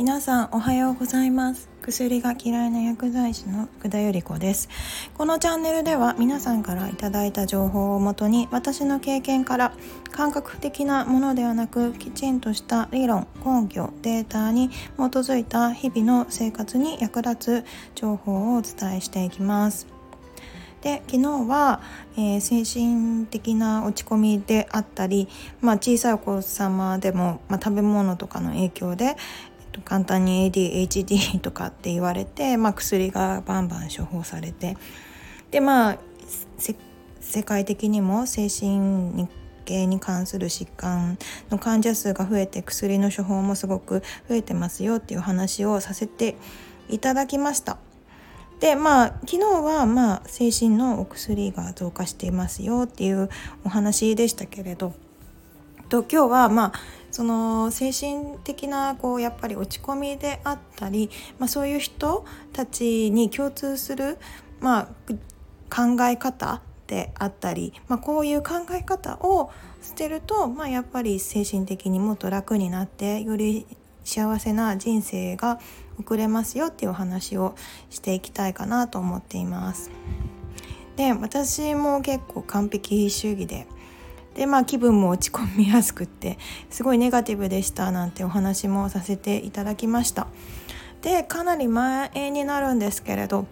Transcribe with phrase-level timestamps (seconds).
[0.00, 1.68] 皆さんおはようございます。
[1.82, 4.70] 薬が嫌いな薬剤師の久田由里子です。
[5.12, 9.74] このチャンネルでは皆さんからいただいた情報をもとに私の経験から
[10.10, 17.64] 感覚的なものではなくきちんとした理論根拠データに基づいた日々の生活に役立つ
[17.94, 20.00] 情報をお伝えしていきます。
[20.82, 21.82] で昨日は、
[22.16, 25.28] えー、精神的な落ち込みであったり、
[25.60, 29.16] まあ、小さいお子様でも、まあ、食べ物とかの影響で、
[29.84, 34.76] 簡単に ADHD とかって言われて、まあ、薬がバンバン処方されて
[35.50, 35.98] でまあ
[37.20, 39.28] 世界的にも精神
[39.64, 41.16] 系に関する疾患
[41.48, 46.36] の患者数が増えて薬の処方もすごく増えてますよっていう話をさせて
[46.88, 47.78] いただきました。
[48.58, 53.30] でまあ昨日はまあ精神のお薬が増加していますよっていう
[53.64, 54.92] お話でしたけれど
[55.88, 56.72] と今日はまあ
[57.10, 64.18] その精神的なこうやっぱり落ち込みであったり、まあ、そういう人たちに共通する、
[64.60, 64.88] まあ、
[65.74, 69.50] 考え方であったり、まあ、こういう考え方を
[69.82, 73.66] 捨てると、まあ、やっぱり精神的にもっと楽になってより
[74.04, 75.60] 幸せな人生が
[75.98, 77.54] 送れますよっていうお話を
[77.90, 79.90] していきたいかなと思っています。
[80.96, 83.66] で私も結構完璧主義で
[84.34, 86.38] でまあ気分も落ち込みやすくって
[86.70, 90.26] すごいネガティブでしたなんてお話もさせていただきました。
[91.02, 93.46] でかなり前になるんですけれど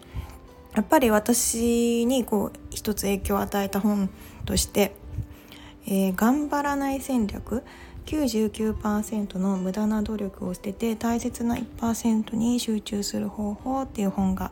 [0.75, 4.11] やっぱり私にこう一つ影響を与えた本
[4.45, 4.95] として
[5.87, 7.65] 「えー、頑張らない戦略」
[8.09, 14.51] 99%の無駄な努力を捨てて大切な1%に集中する方法っていう本が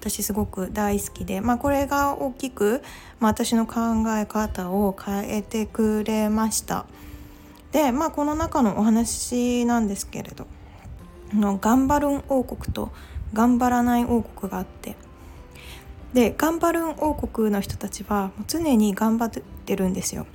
[0.00, 2.82] 私すごく大好きで、まあ、これが大きく、
[3.18, 3.74] まあ、私の考
[4.16, 6.86] え方を変えてくれました。
[7.72, 10.46] で、まあ、この中のお話なんですけれど
[11.34, 12.90] の頑張るん王国と
[13.34, 14.96] 頑張らない王国があって
[16.14, 20.26] で頑張るん王国の人たちは常に頑張ってるんですよ。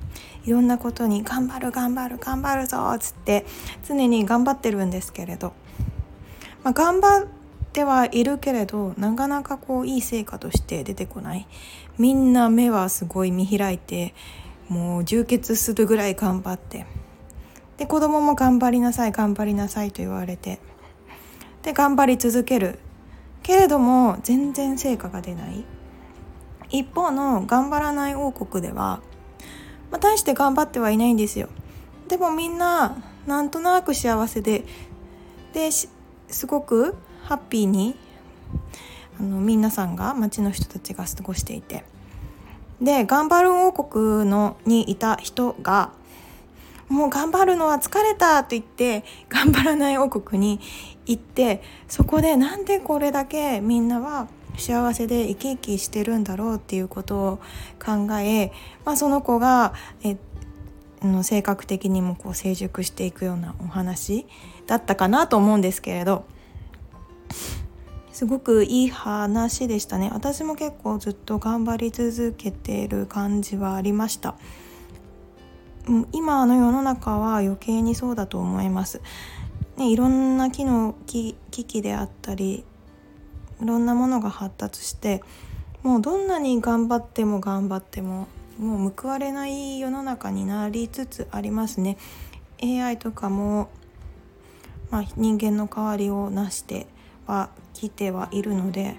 [0.44, 3.44] いろんなことに頑張る頑張る頑張るぞっつって
[3.88, 5.52] 常に頑張ってるんですけれど、
[6.62, 7.26] まあ、頑張
[7.74, 11.48] ってはいるけれどなかなかこういい成果として出てこない。
[11.98, 14.14] みんな目はすごい見開いて
[14.68, 16.86] もう充血するぐらい頑張って。
[17.76, 20.60] で子供も頑張りなさい頑張りなさいと言われて。
[21.64, 22.78] で頑張り続ける。
[23.42, 25.64] けれども全然成果が出ない。
[26.70, 29.00] 一方の頑張らない王国では、
[29.90, 31.48] まあ、大して頑張ってはいないんですよ。
[32.06, 34.64] でもみんななんとなく幸せで
[35.52, 35.88] です
[36.46, 37.96] ごくハッピーに
[39.18, 41.84] あの皆さんが町の人たちが過ごしていて。
[42.80, 45.92] で頑張る王国のにいた人が
[46.88, 50.60] もう頑張るのは疲れたと言って頑張らない王国に
[51.06, 57.36] 行ってそこでなんでこれだけみんなは幸せで生き生きしてるんだろうっていうことを
[57.84, 58.52] 考え、
[58.84, 60.16] まあ、その子がえ
[61.02, 64.26] の性格的にもこう成熟していくようなお話
[64.66, 66.24] だったかなと思うんですけれど。
[68.14, 70.08] すごくいい話でしたね。
[70.14, 74.36] 私も結構ずっと頑張り続けてる感じはありました。
[76.12, 79.02] 今の世の中は余計にそうだと思います、
[79.76, 82.64] ね、いろんな機能機器であったり
[83.60, 85.22] いろんなものが発達して
[85.82, 91.98] もうどんなに頑張っても頑張ってももう報われない世の中になりつつありますね。
[92.62, 93.68] AI とかも、
[94.90, 96.86] まあ、人間の代わりをなして
[97.26, 98.96] は来てはいるので、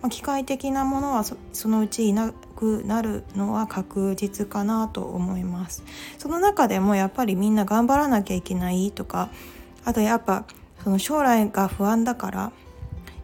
[0.00, 5.82] まあ、機械的なものはそのうちいなくなるのは確実かなと思います
[6.18, 9.30] その中でもやっぱりみんな頑張らなきゃいけないとか
[9.84, 10.44] あとやっぱ
[10.84, 12.52] その将来が不安だから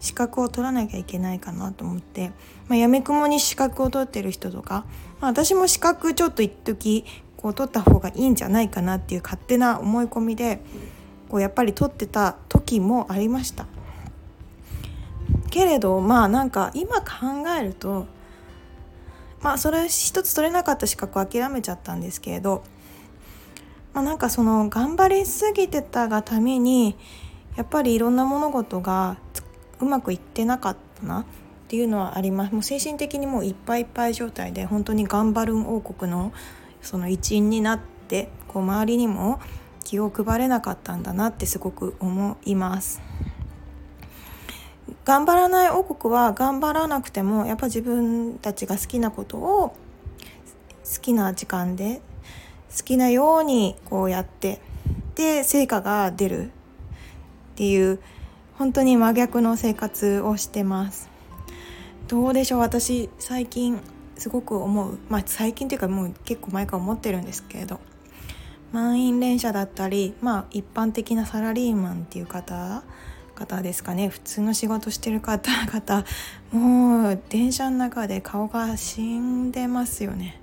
[0.00, 2.28] 資格を取らなきゃいけないかなと思って、
[2.68, 4.84] まあ、やめくもに資格を取ってる人とか、
[5.20, 7.04] まあ、私も資格ちょっと一時
[7.36, 10.60] こう取った方がいいんじゃないかなっていう勝手な思い込みで
[11.28, 13.66] こうやっぱり取ってた時もありました。
[15.50, 18.06] けれどまあなんか今考えると
[19.40, 22.62] まあそれ一つ取れなかった資格を諦めちゃったんですけれど、
[23.94, 26.96] まあ、なんかその頑張りすぎてたがために
[27.56, 29.16] やっぱりいろんな物事が
[29.80, 31.24] うまくいってなかったなっ
[31.68, 36.32] ていうのはありますもう精神的にもういっぱいいっぱい状態で本当に頑張る王国の
[36.80, 39.40] その一員になってこう周りにも
[39.84, 43.00] 気を配れなかったんだなってすごく思います。
[45.08, 49.74] 頑張らない王国は頑張らなくてもやっぱ自分たちが好きなことを
[50.84, 52.02] 好きな時間で
[52.76, 54.60] 好きなようにこうやって
[55.14, 56.50] で成果が出るっ
[57.54, 58.00] ていう
[58.58, 61.08] 本当に真逆の生活をしてます。
[62.06, 62.58] どうでしょう？
[62.58, 63.80] 私最近
[64.18, 64.98] すごく思う。
[65.08, 67.80] まあ最近というかもう結構前から思ってるんですけれど
[68.72, 72.82] 満員電車だったりまあ一般的なサラリーマンっていう方
[73.38, 74.08] 方ですかね。
[74.08, 76.04] 普通の仕事してる方 々
[76.52, 80.40] もう電車の中で顔が死んでますよね。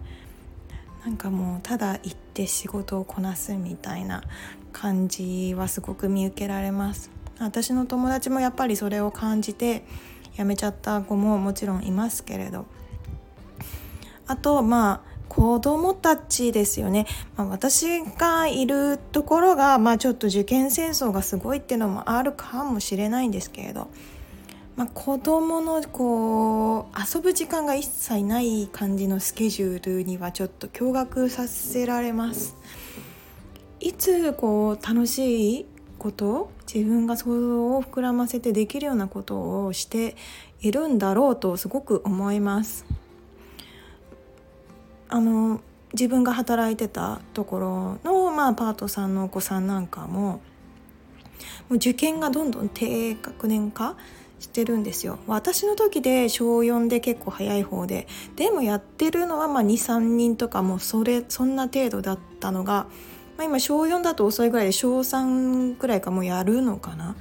[1.05, 4.23] なんかもうただ行って仕事をこなすみたいな
[4.71, 7.11] 感じはすごく見受けられます。
[7.39, 9.85] 私の友達もやっぱりそれを感じて
[10.37, 12.65] 辞めちゃった子ももちろんいますけれど。
[14.27, 23.89] あとまあ子供たちですよね、まあ、私がいるところが、まあ、ちょっと受験戦争がすごいっていうのもあるかもしれないんですけれど、
[24.75, 32.55] まあ、子供のこう遊ぶ時間が一切ない感じのスケジュールにはちょっと驚愕させられます。
[33.79, 35.65] いつこう楽しい
[35.99, 40.15] こと自分が想像を膨らませてできるようなことをして
[40.61, 42.85] いるんだろうとすごく思います。
[45.15, 45.61] あの
[45.93, 50.41] 自分が働いてたところの、まあ、パートさんのお子さんなんかもも
[51.69, 53.95] う受験がどんどん低学年化
[54.41, 55.19] してるんですよ。
[55.25, 62.87] 私の時で小4で結構早い方ででもやってるのは23人とかもそれそんな程度だったのが、
[63.37, 67.15] まあ、今小4だと遅いぐらいで小3ぐらいかもうやるのかな。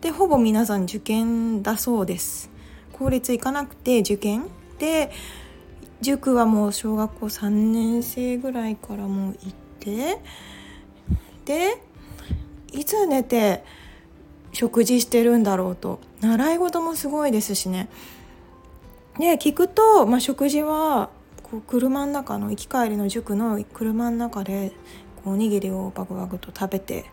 [0.00, 2.50] でほぼ皆さん受験だそうです。
[2.92, 4.46] 公立行かなくて受験。
[4.80, 5.12] で
[6.00, 10.18] 塾はもう小学校3年生ぐらいからもう行って
[11.44, 11.82] で
[12.72, 13.64] いつ寝て
[14.52, 17.88] 食事してるんだろうと習い事もすごいですしね。
[19.18, 21.10] で聞くと、まあ、食事は
[21.42, 24.72] こう車の中の行き帰りの塾の車の中で
[25.24, 27.06] こうおにぎりをバクバクと食べて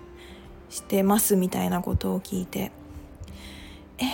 [0.69, 2.71] してますみたいなことを聞いて
[3.99, 4.05] え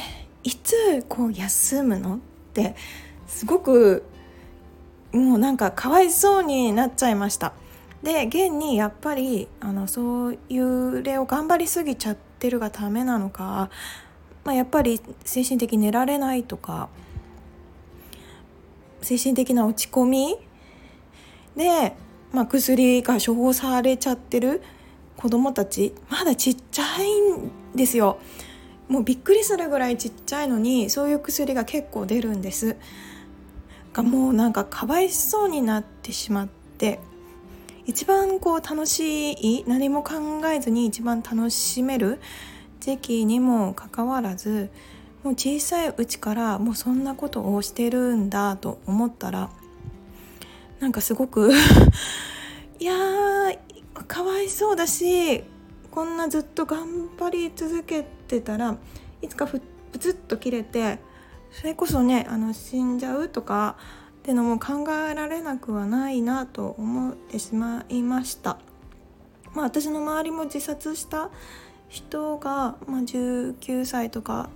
[0.43, 2.15] いつこう休むの？
[2.17, 2.19] っ
[2.53, 2.75] て
[3.27, 4.03] すごく
[5.11, 7.53] もうなんかかわいそうになっちゃいました。
[8.03, 13.69] で現にやっぱりあのそういう例を頑張りすぎちゃってるがためなのか、
[14.45, 16.87] まあ、やっぱり精神的に寝られないとか
[19.01, 20.37] 精神的な落ち込み
[21.57, 21.93] で、
[22.31, 24.61] まあ、薬が処方されちゃってる
[25.17, 28.19] 子供たちまだちっちゃいんですよ。
[28.87, 32.77] もうびっくりするぐらいちっちゃいのにそういう薬が結構出るんです。
[33.93, 36.99] がもうなんかかわいそうになってしまって
[37.85, 40.13] 一番こう楽しい何も考
[40.47, 42.19] えずに一番楽しめる
[42.79, 44.69] 時期にもかかわらず
[45.23, 49.49] もう小さいうちからもうそんなことをしてるんだと思ったら
[50.79, 51.51] なんかすごく
[52.79, 53.57] いやー
[54.07, 55.43] かわいそうだし
[55.91, 58.77] こんなずっと頑張り続けてたら
[59.21, 59.61] いつかふ
[59.91, 60.99] プツッと切れて
[61.51, 63.77] それこそねあの死んじゃうとか
[64.19, 68.59] ってのも考えられなくはないなと思ってしまいました。
[69.55, 71.31] まあ、私の周りも自殺した
[71.87, 74.49] 人が、まあ、19歳とか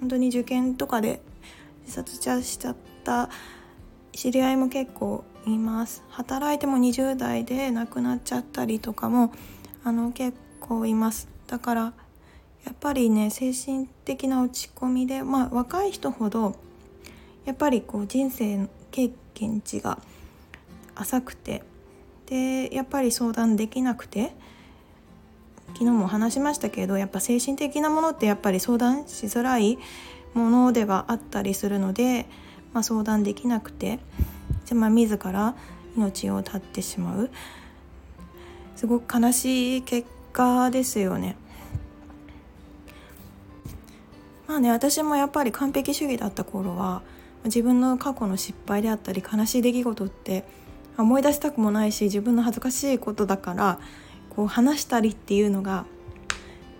[0.00, 1.22] 本当に受験とかで
[1.82, 3.30] 自殺しちゃった
[4.12, 9.32] 知り合いも結構います働いても20代で亡くなっちゃったりとかも
[9.82, 11.92] あの結構いますだから
[12.64, 16.56] やっぱりね精神的な落ち込みでまあ若い人ほど
[17.44, 19.98] やっぱりこう人生の経験値が
[20.94, 21.62] 浅くて
[22.26, 24.32] でやっぱり相談できなくて
[25.74, 29.78] 昨日も話しましたけどやっぱ精神的なものってやっぱり相談しづらい
[30.32, 32.26] ものではあったりするので、
[32.72, 33.98] まあ、相談できなくて
[34.64, 35.54] じゃまあ自ら
[35.96, 37.30] 命を絶ってしまう
[38.76, 41.36] すごく悲しい結果ですよね。
[44.46, 47.02] まあね私もやっぱり完璧主義だった頃は
[47.44, 50.44] 自分の過去の失敗であったり悲しい出来事って
[50.96, 53.78] 思い出したくもないし自分の恥ずかしいことだから
[54.30, 55.84] こう話したりっていうのが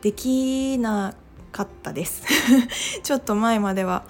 [0.03, 1.15] できな
[1.53, 2.25] かったです
[3.03, 4.05] ちょっと前までは。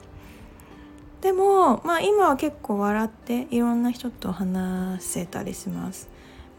[1.20, 6.10] でも、まあ、今は結構笑っていろんな人と話せたりします。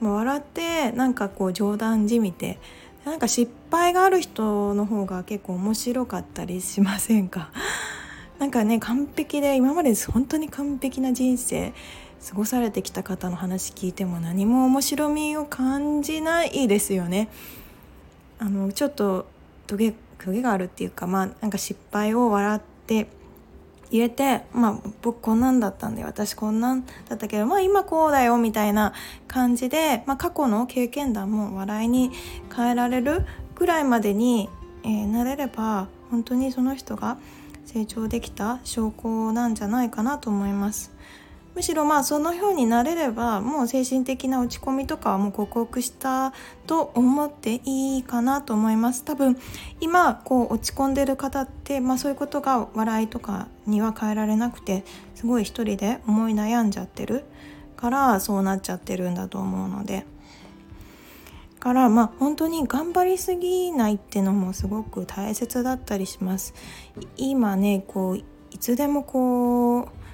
[0.01, 2.59] まあ、笑ってなんかこう冗談じみて
[3.05, 7.51] なんか失敗がある人の方が結構面白かったりしませんか？
[8.39, 11.71] なんかね完璧で今まで本当に完璧な人生
[12.27, 17.29] 過ごされてきた方の話聞いても何も面白みを感じないですよね。
[18.39, 19.27] あのちょっと
[19.67, 23.07] トゲトゲがあるっていうかまあなんか失敗を笑って
[23.89, 28.93] 入れてまあ僕こんなんだったんで私こんなんだったけどまあ今こうだよみたいな
[29.27, 32.11] 感じで、まあ、過去の経験談も笑いに
[32.55, 33.25] 変えられる
[33.55, 34.49] ぐらいまでに
[34.85, 37.17] えー、なれれば本当にその人が
[37.65, 40.94] 成長できた証拠なんじゃないかなと思います。
[41.55, 46.33] むしろまあそのようになれればもう精神的な落ち込みとかはもう克服した
[46.67, 49.37] と思っていいかなと思います多分
[49.79, 54.83] 今こう落ち込んでる方って、まあ、そういうことが笑いとかには変えられなくて
[55.15, 57.23] すごい一人で思い悩んじゃってる
[57.77, 60.05] からそうなっちゃってるんだと思うので。
[61.65, 66.53] からまあ本当に頑張りすぎないってのもすごく大切だったりします
[67.17, 68.23] 今ねこうい
[68.59, 70.04] つでもこう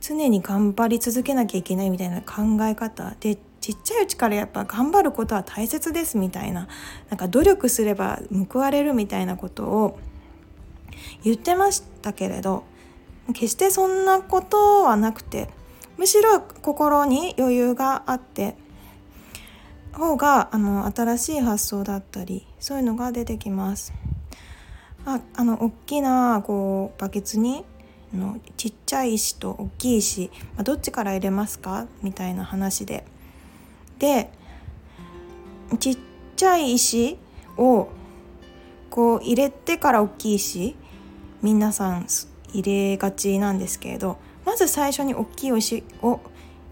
[0.00, 6.68] 常に頑張り続けなきゃいけないみたいな考え方でちっちゃいうちからやっぱ頑張ることは大切ですみたいな
[7.10, 9.98] なんか努力すれば報われるみたいなことを
[11.22, 12.64] 言ってましたけれど
[13.34, 15.48] 決してそんなことはなくて
[15.98, 18.56] むしろ心に余裕があって
[19.92, 23.92] 方があの新しい発想だったりそういうのが出てきます。
[25.06, 27.64] ああの大きなこうバケツに
[28.14, 31.86] のちっちゃい石と大きい石、まあ、どっちから入れますか？
[32.02, 33.04] みたいな話で。
[33.98, 34.30] で
[35.78, 35.98] ちっ
[36.36, 37.18] ちゃい石
[37.56, 37.88] を
[38.90, 40.76] こう入れてから大きい石
[41.42, 42.06] 皆さん
[42.52, 46.20] 入れがちなんですけれどまず最初に大きい石を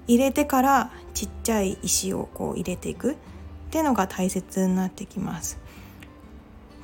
[0.07, 3.13] 入れてからちっちゃい石をこう入れていく。
[3.13, 5.59] っていうのが大切になってきます。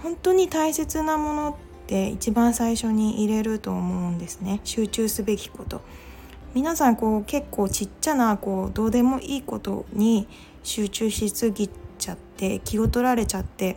[0.02, 4.60] 本当に大切なものって一番最初に入れると思うんですね。
[4.64, 5.82] 集中すべきこと。
[6.54, 10.26] 皆さんこう結構ちっちゃなこうどうでもいいことに
[10.62, 13.76] 集中しすぎちゃって気を取られちゃって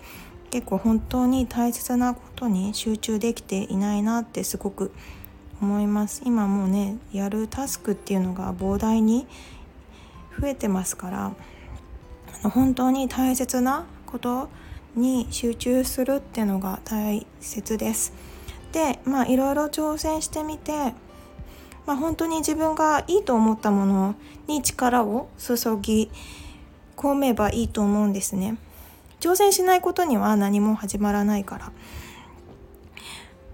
[0.52, 4.94] 結構本当に大切なことに集中できていないなってすごく
[5.62, 6.22] 思います。
[6.24, 9.28] 今もうねやるタスクっていうのが膨大に
[10.40, 11.34] 増えてますから
[12.50, 14.50] 本当に大切なこと
[14.98, 18.14] に集中するっていうのが大切です。
[18.72, 20.94] でまあいろいろ挑戦してみて、
[21.86, 24.16] まあ、本当に自分がいいと思ったもの
[24.48, 26.12] に力を注ぎ
[26.96, 28.58] 込めばいいと思うんですね。
[29.20, 31.72] 挑戦しないことには何も始まらないから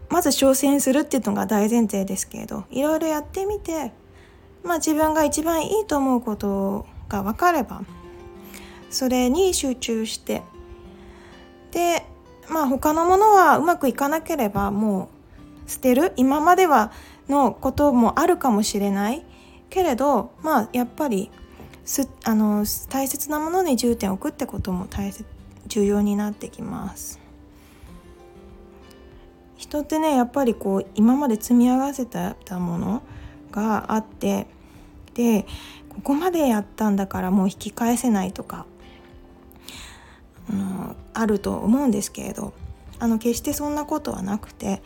[0.10, 3.92] まず挑戦するっていうのが大前提ですけれどいろいろやってみて
[4.64, 7.82] まあ自分が一番いいと思うことが分かれば
[8.90, 10.44] それに集中して
[11.74, 12.06] で
[12.50, 15.10] まあ他のものはうまくいかなければも
[15.68, 16.92] う捨てる今までは
[17.28, 19.24] のこともあるかもしれない
[19.70, 21.32] けれどまあやっぱり
[21.84, 25.26] すあの大切なものに重点を置くってことも大切
[25.68, 27.20] 重要になってきます。
[29.58, 33.02] 人ってねやっぱりこう今まで積み上がせたもの
[33.52, 34.46] があって
[35.14, 35.46] で
[35.90, 38.66] ここまでやったんだからもう引き返せないとか
[41.14, 42.54] あると思うんですけれど
[43.00, 44.82] あの決してそんなことはなくて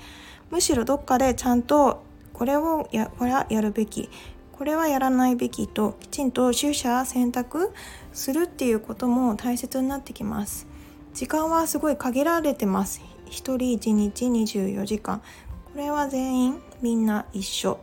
[0.50, 2.04] むしろどっかでちゃんと
[2.34, 4.10] これをやこれはやるべき
[4.58, 7.72] これはやらないべきときちんと取捨選択
[8.12, 10.68] するっていうことも大切になってきます。
[11.14, 13.02] 時間はすごい限られてます。
[13.28, 15.22] 1人1日24時間。
[15.66, 17.80] これは全員みんな一緒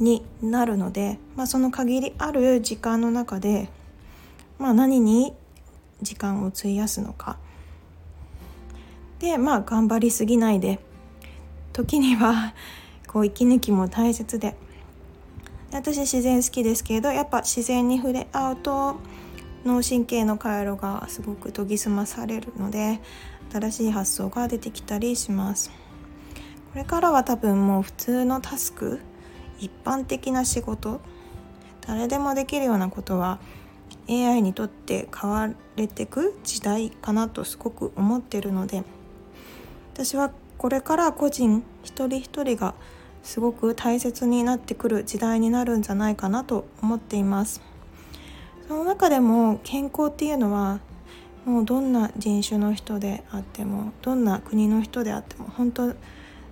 [0.00, 3.68] になるので、まあ、その限りある時間の中で、
[4.58, 5.34] まあ、何に
[6.02, 7.38] 時間を費やすのか。
[9.18, 10.78] でまあ頑張りすぎないで。
[11.72, 12.54] 時には
[13.06, 14.56] こう息抜きも大切で。
[15.72, 18.96] 私自然好きですけどやっぱ自然に触れ合うと
[19.64, 23.00] 脳神経の回路がすごく研ぎ澄まされるので
[23.52, 25.70] 新しい発想が出てきたりします。
[26.72, 29.00] これからは多分もう普通のタスク
[29.58, 31.00] 一般的な仕事
[31.86, 33.40] 誰でもできるようなことは
[34.08, 38.84] AI にとって変われてく時代かなとすごく思ってるので
[39.98, 42.74] 私はこれから個人一人一人が
[43.24, 47.60] すごく大切になってくる時代になるんじゃないかなと思っています。
[48.68, 50.78] その中でも健康っていうのは
[51.44, 55.92] もうどんな人種の人であってもどんな国の人であっても本当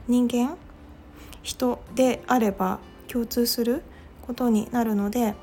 [0.09, 0.57] 人間
[1.45, 3.83] 人であれば共通する
[4.27, 5.37] ことになるので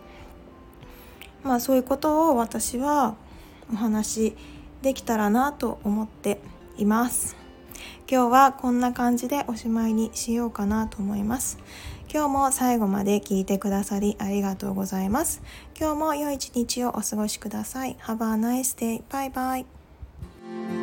[1.41, 3.15] まあそういうことを私は
[3.72, 4.36] お話
[4.81, 6.41] できたらなと思って
[6.77, 7.43] います。
[8.10, 11.58] 今日はこんな感じでおしまいにしようかなと思います
[12.13, 15.42] 今日も最後まで聞いてくださりありがとうございます
[15.80, 19.02] 今日も良い一日をお過ごしください Have a nice day.
[19.10, 20.83] Bye bye.